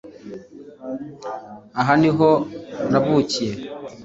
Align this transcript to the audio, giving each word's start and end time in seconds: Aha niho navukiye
Aha 1.79 1.93
niho 2.01 2.29
navukiye 2.91 3.53